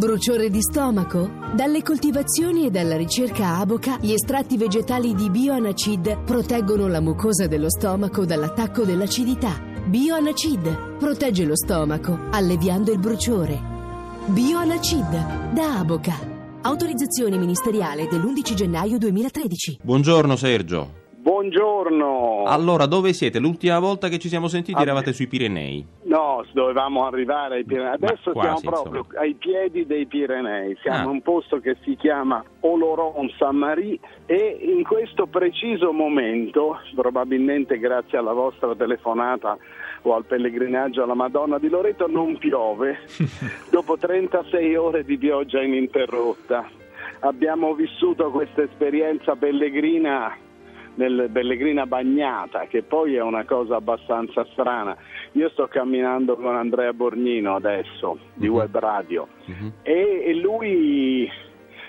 Bruciore 0.00 0.48
di 0.48 0.62
stomaco? 0.62 1.30
Dalle 1.54 1.82
coltivazioni 1.82 2.64
e 2.64 2.70
dalla 2.70 2.96
ricerca 2.96 3.58
Aboca, 3.58 3.98
gli 4.00 4.12
estratti 4.12 4.56
vegetali 4.56 5.14
di 5.14 5.28
Bioanacid 5.28 6.22
proteggono 6.24 6.88
la 6.88 7.02
mucosa 7.02 7.46
dello 7.46 7.68
stomaco 7.68 8.24
dall'attacco 8.24 8.84
dell'acidità. 8.84 9.60
Bioanacid 9.84 10.96
protegge 10.96 11.44
lo 11.44 11.54
stomaco, 11.54 12.18
alleviando 12.30 12.92
il 12.92 12.98
bruciore. 12.98 13.60
Bioanacid 14.24 15.52
da 15.52 15.80
Aboca. 15.80 16.14
Autorizzazione 16.62 17.36
ministeriale 17.36 18.08
dell'11 18.08 18.54
gennaio 18.54 18.96
2013. 18.96 19.80
Buongiorno 19.82 20.34
Sergio. 20.34 21.00
Buongiorno. 21.20 22.44
Allora, 22.46 22.86
dove 22.86 23.12
siete? 23.12 23.38
L'ultima 23.38 23.78
volta 23.78 24.08
che 24.08 24.18
ci 24.18 24.28
siamo 24.28 24.48
sentiti 24.48 24.80
eravate 24.80 25.12
sui 25.12 25.26
Pirenei. 25.26 25.86
No, 26.10 26.44
dovevamo 26.50 27.06
arrivare 27.06 27.56
ai 27.58 27.64
Pirenei. 27.64 27.92
Adesso 27.92 28.32
quasi, 28.32 28.58
siamo 28.58 28.60
proprio 28.82 29.00
insomma. 29.02 29.20
ai 29.20 29.34
piedi 29.34 29.86
dei 29.86 30.06
Pirenei. 30.06 30.76
Siamo 30.82 30.98
Ah. 30.98 31.02
in 31.02 31.08
un 31.08 31.22
posto 31.22 31.60
che 31.60 31.76
si 31.82 31.94
chiama 31.94 32.42
Oloron-Saint-Marie 32.60 33.98
e 34.26 34.58
in 34.60 34.82
questo 34.82 35.26
preciso 35.26 35.92
momento, 35.92 36.80
probabilmente 36.96 37.78
grazie 37.78 38.18
alla 38.18 38.32
vostra 38.32 38.74
telefonata 38.74 39.56
o 40.02 40.14
al 40.16 40.24
pellegrinaggio 40.24 41.04
alla 41.04 41.14
Madonna 41.14 41.58
di 41.60 41.68
Loreto, 41.68 42.08
non 42.08 42.38
piove. 42.38 42.98
Dopo 43.70 43.96
36 43.96 44.74
ore 44.74 45.04
di 45.04 45.16
pioggia 45.16 45.62
ininterrotta. 45.62 46.68
Abbiamo 47.20 47.72
vissuto 47.74 48.30
questa 48.30 48.62
esperienza 48.62 49.36
pellegrina 49.36 50.34
nel 50.94 51.28
Pellegrina 51.32 51.86
Bagnata, 51.86 52.66
che 52.66 52.82
poi 52.82 53.14
è 53.14 53.22
una 53.22 53.44
cosa 53.44 53.76
abbastanza 53.76 54.44
strana. 54.52 54.96
Io 55.32 55.48
sto 55.50 55.66
camminando 55.68 56.36
con 56.36 56.54
Andrea 56.56 56.92
Borgnino 56.92 57.54
adesso 57.54 58.18
di 58.34 58.48
Mhm. 58.48 58.54
Web 58.54 58.76
Radio 58.78 59.28
Mhm. 59.46 59.72
e, 59.82 60.22
e 60.26 60.34
lui, 60.34 61.30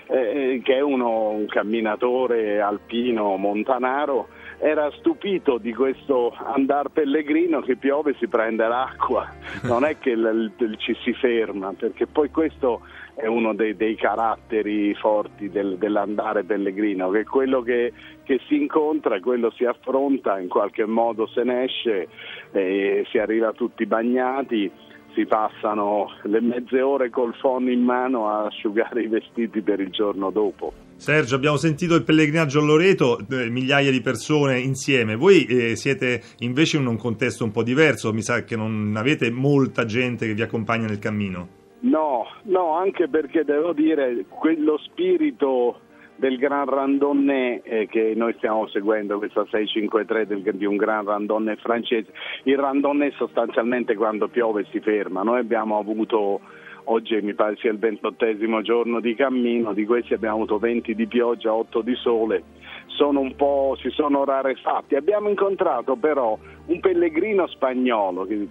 eh, 0.06 0.60
che 0.62 0.74
è 0.74 0.80
uno, 0.80 1.30
un 1.30 1.46
camminatore 1.46 2.60
alpino 2.60 3.36
montanaro, 3.36 4.28
era 4.64 4.88
stupito 4.92 5.58
di 5.58 5.74
questo 5.74 6.32
andar 6.36 6.90
pellegrino 6.90 7.60
che 7.62 7.74
piove 7.74 8.14
si 8.20 8.28
prende 8.28 8.68
l'acqua, 8.68 9.26
non 9.62 9.84
è 9.84 9.98
che 9.98 10.10
il- 10.10 10.52
il- 10.56 10.76
ci 10.78 10.94
si 11.02 11.12
ferma, 11.14 11.72
perché 11.76 12.06
poi 12.06 12.30
questo 12.30 12.80
è 13.16 13.26
uno 13.26 13.54
dei, 13.54 13.74
dei 13.74 13.96
caratteri 13.96 14.94
forti 14.94 15.50
del- 15.50 15.78
dell'andare 15.78 16.44
pellegrino, 16.44 17.10
che 17.10 17.24
quello 17.24 17.60
che, 17.60 17.92
che 18.22 18.38
si 18.46 18.54
incontra, 18.54 19.18
quello 19.18 19.50
si 19.50 19.64
affronta, 19.64 20.38
in 20.38 20.48
qualche 20.48 20.86
modo 20.86 21.26
se 21.26 21.42
ne 21.42 21.64
esce, 21.64 22.06
e 22.52 23.04
si 23.10 23.18
arriva 23.18 23.52
tutti 23.52 23.84
bagnati, 23.84 24.70
si 25.14 25.26
passano 25.26 26.08
le 26.22 26.40
mezze 26.40 26.80
ore 26.80 27.10
col 27.10 27.34
phon 27.38 27.68
in 27.68 27.82
mano 27.82 28.28
a 28.28 28.44
asciugare 28.44 29.02
i 29.02 29.08
vestiti 29.08 29.60
per 29.60 29.80
il 29.80 29.90
giorno 29.90 30.30
dopo. 30.30 30.72
Sergio, 31.02 31.34
abbiamo 31.34 31.56
sentito 31.56 31.96
il 31.96 32.04
pellegrinaggio 32.04 32.60
a 32.60 32.62
Loreto, 32.62 33.18
eh, 33.28 33.50
migliaia 33.50 33.90
di 33.90 34.00
persone 34.00 34.60
insieme. 34.60 35.16
Voi 35.16 35.44
eh, 35.46 35.74
siete 35.74 36.22
invece 36.38 36.76
in 36.76 36.86
un 36.86 36.96
contesto 36.96 37.42
un 37.42 37.50
po' 37.50 37.64
diverso, 37.64 38.12
mi 38.12 38.22
sa 38.22 38.44
che 38.44 38.54
non 38.54 38.94
avete 38.96 39.28
molta 39.28 39.84
gente 39.84 40.28
che 40.28 40.34
vi 40.34 40.42
accompagna 40.42 40.86
nel 40.86 41.00
cammino. 41.00 41.48
No, 41.80 42.28
no, 42.44 42.76
anche 42.76 43.08
perché 43.08 43.42
devo 43.42 43.72
dire 43.72 44.26
quello 44.28 44.78
spirito 44.78 45.80
del 46.14 46.38
Gran 46.38 46.66
Randonnée 46.66 47.62
eh, 47.64 47.88
che 47.88 48.12
noi 48.14 48.34
stiamo 48.36 48.68
seguendo, 48.68 49.18
questa 49.18 49.44
653 49.50 50.28
del- 50.28 50.54
di 50.54 50.66
un 50.66 50.76
Gran 50.76 51.04
Randonnée 51.04 51.56
francese, 51.56 52.12
il 52.44 52.56
Randonnée 52.56 53.10
sostanzialmente 53.16 53.96
quando 53.96 54.28
piove 54.28 54.68
si 54.70 54.78
ferma, 54.78 55.24
noi 55.24 55.40
abbiamo 55.40 55.80
avuto 55.80 56.38
oggi 56.84 57.20
mi 57.20 57.34
pare 57.34 57.56
sia 57.56 57.70
il 57.70 57.78
ventottesimo 57.78 58.62
giorno 58.62 59.00
di 59.00 59.14
cammino, 59.14 59.72
di 59.72 59.84
questi 59.84 60.14
abbiamo 60.14 60.36
avuto 60.36 60.58
20 60.58 60.94
di 60.94 61.06
pioggia, 61.06 61.52
8 61.54 61.82
di 61.82 61.94
sole, 61.96 62.42
sono 62.86 63.20
un 63.20 63.34
po', 63.36 63.76
si 63.80 63.90
sono 63.90 64.24
rarefatti. 64.24 64.94
Abbiamo 64.94 65.28
incontrato 65.28 65.96
però 65.96 66.38
un 66.66 66.80
pellegrino 66.80 67.46
spagnolo, 67.48 68.24
che 68.24 68.48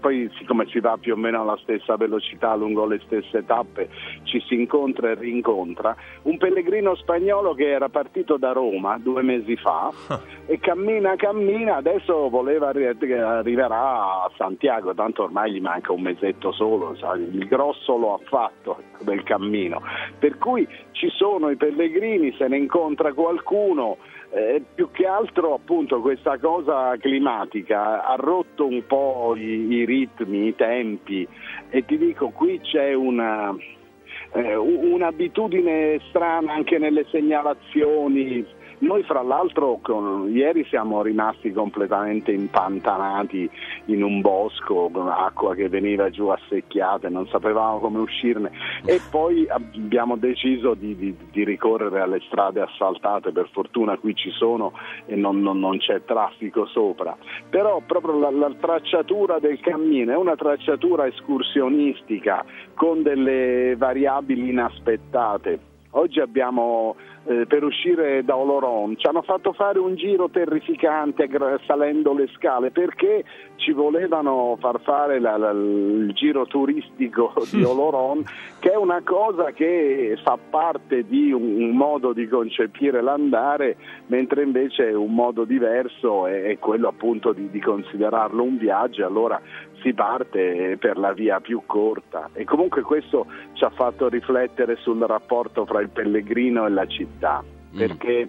poi 0.00 0.30
siccome 0.38 0.66
si 0.68 0.80
va 0.80 0.96
più 0.98 1.12
o 1.14 1.16
meno 1.16 1.42
alla 1.42 1.58
stessa 1.62 1.96
velocità 1.96 2.54
lungo 2.54 2.86
le 2.86 3.00
stesse 3.04 3.44
tappe, 3.44 3.88
ci 4.24 4.40
si 4.46 4.54
incontra 4.54 5.10
e 5.10 5.14
rincontra, 5.14 5.94
un 6.22 6.36
pellegrino 6.36 6.94
spagnolo 6.96 7.54
che 7.54 7.70
era 7.70 7.88
partito 7.88 8.36
da 8.36 8.52
Roma 8.52 8.98
due 8.98 9.22
mesi 9.22 9.56
fa 9.56 9.92
e 10.46 10.58
cammina, 10.58 11.14
cammina, 11.16 11.76
adesso 11.76 12.28
voleva 12.28 12.68
arri- 12.68 12.86
arriverà 12.86 14.24
a 14.24 14.30
Santiago, 14.36 14.94
tanto 14.94 15.22
ormai 15.22 15.52
gli 15.52 15.60
manca 15.60 15.92
un 15.92 16.02
mesetto 16.02 16.50
solo, 16.52 16.96
sai, 16.96 17.22
il 17.22 17.46
grosso 17.46 17.96
lo 17.96 18.14
ha 18.14 18.18
fatto 18.24 18.82
del 19.00 19.22
cammino. 19.22 19.80
Per 20.18 20.38
cui 20.38 20.66
ci 20.92 21.08
sono 21.10 21.50
i 21.50 21.56
pellegrini, 21.56 22.34
se 22.36 22.48
ne 22.48 22.56
incontra 22.56 23.12
qualcuno, 23.12 23.98
eh, 24.34 24.60
più 24.74 24.90
che 24.90 25.06
altro 25.06 25.54
appunto 25.54 26.00
questa 26.00 26.38
cosa 26.38 26.96
climatica 26.98 28.04
ha 28.04 28.16
rotto 28.16 28.66
un 28.66 28.84
po' 28.84 29.34
i, 29.36 29.68
i 29.68 29.84
ritmi, 29.84 30.48
i 30.48 30.56
tempi 30.56 31.26
e 31.70 31.84
ti 31.84 31.96
dico 31.96 32.30
qui 32.30 32.58
c'è 32.60 32.94
una, 32.94 33.54
eh, 34.32 34.56
un'abitudine 34.56 36.00
strana 36.08 36.52
anche 36.52 36.78
nelle 36.78 37.06
segnalazioni. 37.10 38.62
Noi 38.84 39.02
fra 39.04 39.22
l'altro 39.22 39.78
con- 39.80 40.28
ieri 40.30 40.62
siamo 40.66 41.00
rimasti 41.00 41.52
completamente 41.52 42.32
impantanati 42.32 43.48
in 43.86 44.02
un 44.02 44.20
bosco 44.20 44.90
con 44.92 45.08
acqua 45.08 45.54
che 45.54 45.70
veniva 45.70 46.10
giù 46.10 46.26
a 46.26 46.38
secchiate, 46.50 47.08
non 47.08 47.26
sapevamo 47.28 47.78
come 47.78 48.00
uscirne. 48.00 48.50
E 48.84 49.00
poi 49.10 49.46
abbiamo 49.48 50.16
deciso 50.16 50.74
di, 50.74 50.94
di- 50.96 51.16
di 51.30 51.44
ricorrere 51.44 52.00
alle 52.00 52.20
strade 52.26 52.60
asfaltate, 52.60 53.32
per 53.32 53.48
fortuna 53.52 53.96
qui 53.96 54.14
ci 54.14 54.30
sono 54.32 54.72
e 55.06 55.16
non, 55.16 55.40
non- 55.40 55.58
non 55.58 55.78
c'è 55.78 56.04
traffico 56.04 56.66
sopra, 56.66 57.16
però 57.48 57.80
proprio 57.86 58.18
la, 58.18 58.30
la 58.30 58.52
tracciatura 58.60 59.38
del 59.38 59.60
cammino 59.60 60.12
è 60.12 60.16
una 60.16 60.36
tracciatura 60.36 61.06
escursionistica 61.06 62.44
con 62.74 63.02
delle 63.02 63.76
variabili 63.78 64.50
inaspettate. 64.50 65.72
Oggi 65.96 66.18
abbiamo 66.18 66.96
eh, 67.26 67.46
per 67.46 67.64
uscire 67.64 68.24
da 68.24 68.36
Oloron. 68.36 68.96
Ci 68.96 69.06
hanno 69.06 69.22
fatto 69.22 69.52
fare 69.52 69.78
un 69.78 69.94
giro 69.94 70.28
terrificante 70.28 71.28
salendo 71.66 72.12
le 72.12 72.28
scale 72.34 72.70
perché 72.70 73.24
ci 73.56 73.72
volevano 73.72 74.56
far 74.60 74.80
fare 74.80 75.18
la- 75.20 75.36
la- 75.36 75.50
il 75.50 76.12
giro 76.14 76.46
turistico 76.46 77.32
di 77.50 77.62
Oloron 77.62 78.22
che 78.58 78.72
è 78.72 78.76
una 78.76 79.00
cosa 79.02 79.52
che 79.52 80.18
fa 80.22 80.38
parte 80.50 81.04
di 81.06 81.32
un, 81.32 81.62
un 81.62 81.70
modo 81.76 82.12
di 82.12 82.26
concepire 82.28 83.00
l'andare 83.00 83.76
mentre 84.06 84.42
invece 84.42 84.84
un 84.92 85.14
modo 85.14 85.44
diverso 85.44 86.26
è, 86.26 86.44
è 86.44 86.58
quello 86.58 86.88
appunto 86.88 87.32
di, 87.32 87.50
di 87.50 87.60
considerarlo 87.60 88.42
un 88.42 88.56
viaggio 88.58 89.02
e 89.02 89.04
allora 89.04 89.40
si 89.84 89.92
parte 89.92 90.78
per 90.80 90.96
la 90.96 91.12
via 91.12 91.40
più 91.40 91.62
corta. 91.66 92.30
E 92.32 92.44
comunque 92.44 92.80
questo 92.80 93.26
ci 93.52 93.64
ha 93.64 93.70
fatto 93.70 94.08
riflettere 94.08 94.76
sul 94.76 94.98
rapporto 95.00 95.66
fra 95.66 95.80
il 95.82 95.90
pellegrino 95.90 96.64
e 96.64 96.70
la 96.70 96.86
città, 96.86 97.13
Mm. 97.74 97.78
perché 97.78 98.28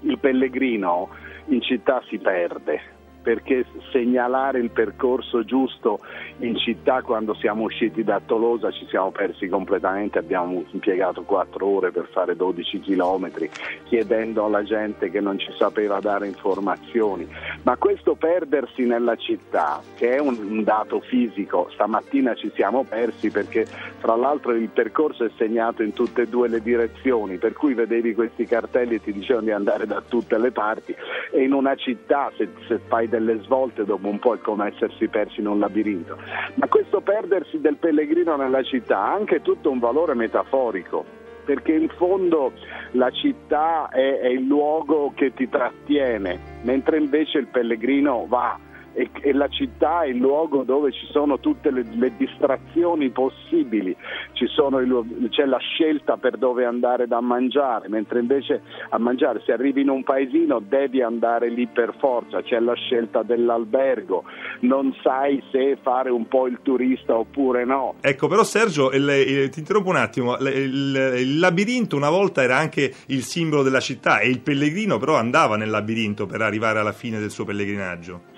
il 0.00 0.18
pellegrino 0.18 1.08
in 1.46 1.62
città 1.62 2.02
si 2.08 2.18
perde, 2.18 2.80
perché 3.22 3.64
segnalare 3.90 4.58
il 4.58 4.70
percorso 4.70 5.44
giusto 5.44 5.98
in 6.38 6.56
città 6.56 7.00
quando 7.00 7.32
siamo 7.34 7.62
usciti 7.62 8.04
da 8.04 8.20
Tolosa 8.24 8.70
ci 8.70 8.86
siamo 8.88 9.10
persi 9.10 9.48
completamente, 9.48 10.18
abbiamo 10.18 10.62
impiegato 10.70 11.22
quattro 11.22 11.66
ore 11.66 11.90
per 11.90 12.08
fare 12.12 12.36
12 12.36 12.80
chilometri 12.80 13.50
chiedendo 13.84 14.44
alla 14.44 14.62
gente 14.62 15.10
che 15.10 15.20
non 15.20 15.38
ci 15.38 15.50
sapeva 15.56 16.00
dare 16.00 16.26
informazioni, 16.26 17.26
ma 17.62 17.76
questo 17.76 18.14
perdersi 18.14 18.84
nella 18.84 19.16
città, 19.16 19.80
che 19.94 20.16
è 20.16 20.20
un 20.20 20.62
dato 20.62 21.00
fisico, 21.00 21.70
stamattina 21.72 22.34
ci 22.34 22.52
siamo 22.54 22.84
persi 22.84 23.30
perché 23.30 23.66
fra 24.04 24.16
l'altro 24.16 24.52
il 24.52 24.68
percorso 24.68 25.24
è 25.24 25.30
segnato 25.38 25.82
in 25.82 25.94
tutte 25.94 26.22
e 26.22 26.26
due 26.26 26.46
le 26.46 26.60
direzioni, 26.60 27.38
per 27.38 27.54
cui 27.54 27.72
vedevi 27.72 28.12
questi 28.12 28.44
cartelli 28.44 28.96
e 28.96 29.00
ti 29.00 29.14
dicevano 29.14 29.46
di 29.46 29.50
andare 29.50 29.86
da 29.86 30.02
tutte 30.06 30.36
le 30.36 30.50
parti 30.50 30.94
e 31.30 31.42
in 31.42 31.54
una 31.54 31.74
città 31.74 32.30
se, 32.36 32.50
se 32.68 32.80
fai 32.86 33.08
delle 33.08 33.40
svolte 33.44 33.86
dopo 33.86 34.06
un 34.06 34.18
po' 34.18 34.34
è 34.34 34.40
come 34.40 34.66
essersi 34.66 35.08
persi 35.08 35.40
in 35.40 35.46
un 35.46 35.58
labirinto. 35.58 36.18
Ma 36.56 36.68
questo 36.68 37.00
perdersi 37.00 37.62
del 37.62 37.76
pellegrino 37.76 38.36
nella 38.36 38.62
città 38.62 38.98
ha 38.98 39.14
anche 39.14 39.40
tutto 39.40 39.70
un 39.70 39.78
valore 39.78 40.12
metaforico 40.12 41.22
perché 41.46 41.72
in 41.72 41.88
fondo 41.88 42.52
la 42.92 43.10
città 43.10 43.88
è, 43.88 44.18
è 44.18 44.28
il 44.28 44.44
luogo 44.44 45.12
che 45.14 45.32
ti 45.32 45.48
trattiene, 45.48 46.60
mentre 46.62 46.98
invece 46.98 47.38
il 47.38 47.46
pellegrino 47.46 48.26
va 48.28 48.58
e, 48.94 49.10
e, 49.20 49.32
la 49.32 49.48
città 49.48 50.02
è 50.02 50.08
il 50.08 50.18
luogo 50.18 50.62
dove 50.62 50.92
ci 50.92 51.06
sono 51.10 51.38
tutte 51.40 51.70
le, 51.70 51.84
le 51.94 52.12
distrazioni 52.16 53.10
possibili, 53.10 53.94
il, 54.34 55.28
c'è 55.30 55.44
la 55.44 55.58
scelta 55.58 56.16
per 56.16 56.36
dove 56.36 56.64
andare 56.64 57.06
da 57.06 57.20
mangiare, 57.20 57.88
mentre 57.88 58.20
invece 58.20 58.62
a 58.90 58.98
mangiare 58.98 59.42
se 59.44 59.52
arrivi 59.52 59.82
in 59.82 59.88
un 59.88 60.04
paesino 60.04 60.60
devi 60.60 61.02
andare 61.02 61.50
lì 61.50 61.66
per 61.66 61.94
forza, 61.98 62.42
c'è 62.42 62.60
la 62.60 62.74
scelta 62.74 63.22
dell'albergo, 63.22 64.24
non 64.60 64.94
sai 65.02 65.42
se 65.50 65.76
fare 65.82 66.10
un 66.10 66.26
po' 66.28 66.46
il 66.46 66.60
turista 66.62 67.16
oppure 67.16 67.64
no. 67.64 67.94
Ecco, 68.00 68.28
però 68.28 68.44
Sergio, 68.44 68.92
il, 68.92 69.08
il, 69.08 69.48
ti 69.50 69.58
interrompo 69.58 69.90
un 69.90 69.96
attimo, 69.96 70.36
il 70.38 71.38
labirinto 71.38 71.96
una 71.96 72.10
volta 72.10 72.42
era 72.42 72.56
anche 72.56 72.92
il 73.06 73.22
simbolo 73.22 73.62
della 73.62 73.80
città 73.80 74.20
e 74.20 74.28
il 74.28 74.40
pellegrino 74.40 74.98
però 74.98 75.16
andava 75.16 75.56
nel 75.56 75.70
labirinto 75.70 76.26
per 76.26 76.40
arrivare 76.42 76.78
alla 76.78 76.92
fine 76.92 77.18
del 77.18 77.30
suo 77.30 77.44
pellegrinaggio. 77.44 78.32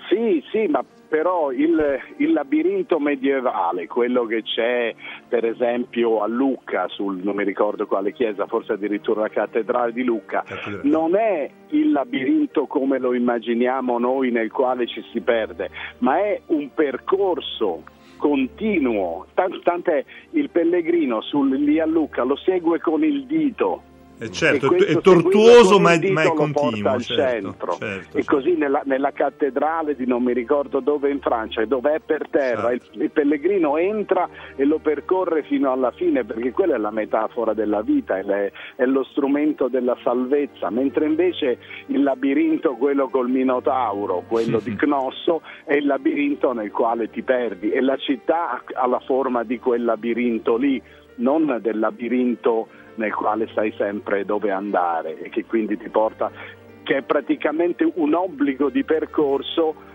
Sì, 0.57 0.65
ma 0.65 0.83
però 1.07 1.51
il, 1.51 1.99
il, 2.17 2.33
labirinto 2.33 2.97
medievale, 2.97 3.85
quello 3.85 4.25
che 4.25 4.41
c'è 4.41 4.95
per 5.27 5.45
esempio 5.45 6.23
a 6.23 6.27
Lucca, 6.27 6.87
sul, 6.87 7.17
non 7.21 7.35
mi 7.35 7.43
ricordo 7.43 7.85
quale 7.85 8.11
chiesa, 8.11 8.47
forse 8.47 8.73
addirittura 8.73 9.21
la 9.21 9.29
cattedrale 9.29 9.93
di 9.93 10.03
Lucca, 10.03 10.43
non 10.81 11.15
è 11.15 11.47
il 11.69 11.91
labirinto 11.91 12.65
come 12.65 12.97
lo 12.97 13.13
immaginiamo 13.13 13.99
noi 13.99 14.31
nel 14.31 14.51
quale 14.51 14.87
ci 14.87 15.03
si 15.11 15.21
perde, 15.21 15.69
ma 15.99 16.17
è 16.17 16.41
un 16.47 16.73
percorso 16.73 17.83
continuo, 18.17 19.27
tant'è 19.35 20.03
il 20.31 20.49
pellegrino 20.49 21.21
lì 21.51 21.79
a 21.79 21.85
Lucca 21.85 22.23
lo 22.23 22.35
segue 22.35 22.79
con 22.79 23.03
il 23.03 23.27
dito 23.27 23.95
eh 24.19 24.31
certo, 24.31 24.73
è 24.73 24.99
tortuoso 24.99 25.79
ma 25.79 25.93
è, 25.93 26.09
ma 26.09 26.23
è 26.23 26.33
continuo. 26.33 26.91
Al 26.91 27.03
certo, 27.03 27.31
centro. 27.31 27.73
Certo, 27.73 28.17
e 28.17 28.23
così 28.23 28.55
nella, 28.55 28.81
nella, 28.85 29.11
cattedrale 29.11 29.95
di 29.95 30.07
non 30.07 30.23
mi 30.23 30.33
ricordo 30.33 30.79
dove 30.79 31.11
in 31.11 31.19
Francia, 31.19 31.63
dove 31.65 31.95
è 31.95 31.99
per 31.99 32.27
terra, 32.29 32.71
il, 32.71 32.81
il, 32.91 33.11
pellegrino 33.11 33.77
entra 33.77 34.27
e 34.55 34.65
lo 34.65 34.79
percorre 34.79 35.43
fino 35.43 35.71
alla 35.71 35.91
fine 35.91 36.23
perché 36.23 36.51
quella 36.51 36.75
è 36.75 36.77
la 36.79 36.91
metafora 36.91 37.53
della 37.53 37.81
vita, 37.81 38.17
è, 38.17 38.51
è 38.75 38.85
lo 38.85 39.03
strumento 39.03 39.67
della 39.67 39.97
salvezza, 40.03 40.69
mentre 40.71 41.05
invece 41.05 41.59
il 41.87 42.01
labirinto, 42.01 42.75
quello 42.75 43.09
col 43.09 43.29
Minotauro, 43.29 44.23
quello 44.27 44.59
di 44.59 44.75
Cnosso, 44.75 45.41
è 45.63 45.75
il 45.75 45.85
labirinto 45.85 46.53
nel 46.53 46.71
quale 46.71 47.09
ti 47.09 47.21
perdi 47.21 47.69
e 47.69 47.81
la 47.81 47.97
città 47.97 48.63
ha 48.73 48.87
la 48.87 48.99
forma 48.99 49.43
di 49.43 49.59
quel 49.59 49.83
labirinto 49.83 50.57
lì, 50.57 50.81
non 51.15 51.59
del 51.61 51.79
labirinto 51.79 52.67
nel 52.97 53.13
quale 53.13 53.49
sai 53.53 53.73
sempre 53.77 54.25
dove 54.25 54.51
andare 54.51 55.19
e 55.19 55.29
che 55.29 55.45
quindi 55.45 55.77
ti 55.77 55.89
porta, 55.89 56.31
che 56.83 56.97
è 56.97 57.01
praticamente 57.01 57.89
un 57.95 58.13
obbligo 58.13 58.69
di 58.69 58.83
percorso 58.83 59.85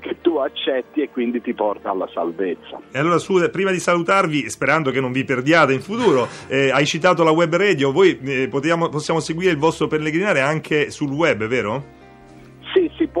che 0.00 0.16
tu 0.22 0.36
accetti 0.36 1.02
e 1.02 1.10
quindi 1.10 1.42
ti 1.42 1.52
porta 1.52 1.90
alla 1.90 2.08
salvezza. 2.14 2.80
E 2.90 2.98
allora 2.98 3.18
su, 3.18 3.38
prima 3.50 3.70
di 3.70 3.78
salutarvi, 3.78 4.48
sperando 4.48 4.90
che 4.90 5.00
non 5.00 5.12
vi 5.12 5.24
perdiate 5.24 5.74
in 5.74 5.82
futuro, 5.82 6.26
eh, 6.48 6.70
hai 6.70 6.86
citato 6.86 7.22
la 7.24 7.30
web 7.30 7.54
radio, 7.54 7.92
voi 7.92 8.18
eh, 8.22 8.48
potiamo, 8.48 8.88
possiamo 8.88 9.20
seguire 9.20 9.50
il 9.50 9.58
vostro 9.58 9.86
pellegrinare 9.86 10.40
anche 10.40 10.90
sul 10.90 11.10
web, 11.10 11.46
vero? 11.46 11.98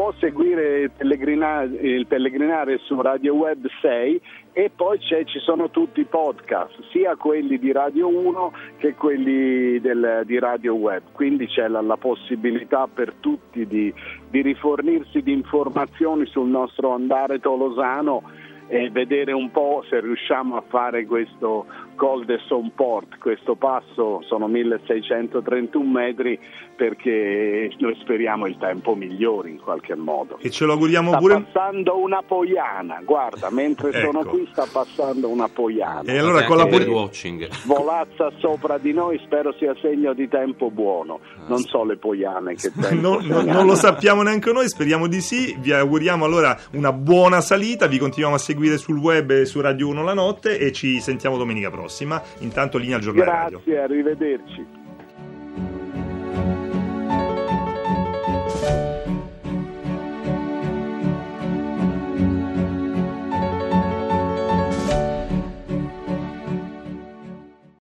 Può 0.00 0.14
seguire 0.18 0.80
il 0.80 0.90
pellegrinare, 0.96 1.66
il 1.66 2.06
pellegrinare 2.06 2.78
su 2.84 2.98
Radio 3.02 3.34
Web 3.34 3.66
6 3.82 4.20
e 4.54 4.70
poi 4.74 4.98
ci 4.98 5.38
sono 5.40 5.68
tutti 5.68 6.00
i 6.00 6.06
podcast, 6.06 6.72
sia 6.90 7.16
quelli 7.16 7.58
di 7.58 7.70
Radio 7.70 8.08
1 8.08 8.52
che 8.78 8.94
quelli 8.94 9.78
del, 9.78 10.22
di 10.24 10.38
Radio 10.38 10.72
Web, 10.72 11.02
quindi 11.12 11.46
c'è 11.48 11.68
la, 11.68 11.82
la 11.82 11.98
possibilità 11.98 12.88
per 12.88 13.12
tutti 13.20 13.66
di, 13.66 13.92
di 14.30 14.40
rifornirsi 14.40 15.20
di 15.20 15.32
informazioni 15.32 16.24
sul 16.24 16.48
nostro 16.48 16.94
andare 16.94 17.38
tolosano 17.38 18.22
e 18.70 18.88
vedere 18.88 19.32
un 19.32 19.50
po' 19.50 19.84
se 19.90 20.00
riusciamo 20.00 20.56
a 20.56 20.62
fare 20.66 21.04
questo 21.04 21.66
Col 21.96 22.24
de 22.24 22.38
Sonport, 22.46 23.18
questo 23.18 23.56
passo 23.56 24.22
sono 24.22 24.46
1631 24.46 25.84
metri 25.84 26.38
perché 26.74 27.68
noi 27.76 27.94
speriamo 28.00 28.46
il 28.46 28.56
tempo 28.56 28.94
migliori 28.94 29.50
in 29.50 29.60
qualche 29.60 29.94
modo. 29.94 30.38
E 30.40 30.48
ce 30.48 30.64
lo 30.64 30.72
auguriamo 30.72 31.10
sta 31.10 31.18
pure. 31.18 31.34
Sta 31.34 31.60
passando 31.60 31.98
una 31.98 32.22
poiana, 32.26 33.02
guarda, 33.04 33.50
mentre 33.50 33.90
ecco. 33.92 34.10
sono 34.10 34.24
qui 34.24 34.48
sta 34.50 34.66
passando 34.72 35.28
una 35.28 35.46
poiana. 35.48 36.10
E 36.10 36.16
allora 36.16 36.44
con 36.44 36.56
la 36.56 36.64
watching. 36.64 37.46
Volazza 37.66 38.30
sopra 38.38 38.78
di 38.78 38.94
noi, 38.94 39.20
spero 39.22 39.52
sia 39.58 39.74
segno 39.82 40.14
di 40.14 40.26
tempo 40.26 40.70
buono. 40.70 41.20
Non 41.48 41.58
so 41.58 41.84
le 41.84 41.98
poiane 41.98 42.54
che 42.54 42.72
tempo 42.80 42.94
non, 42.94 43.26
non, 43.26 43.44
non 43.44 43.66
lo 43.66 43.74
sappiamo 43.74 44.22
neanche 44.22 44.50
noi, 44.50 44.66
speriamo 44.66 45.06
di 45.06 45.20
sì. 45.20 45.54
Vi 45.60 45.72
auguriamo 45.72 46.24
allora 46.24 46.58
una 46.72 46.92
buona 46.92 47.42
salita, 47.42 47.88
vi 47.88 47.98
continuiamo 47.98 48.36
a 48.36 48.38
seguire 48.60 48.76
sul 48.76 48.98
web 48.98 49.30
e 49.30 49.46
su 49.46 49.60
Radio 49.62 49.88
1 49.88 50.02
la 50.02 50.12
notte 50.12 50.58
e 50.58 50.70
ci 50.70 51.00
sentiamo 51.00 51.38
domenica 51.38 51.70
prossima. 51.70 52.22
Intanto 52.40 52.76
linea 52.76 52.96
al 52.96 53.02
giornale 53.02 53.24
Grazie, 53.24 53.74
radio. 53.74 53.82
arrivederci. 53.82 54.66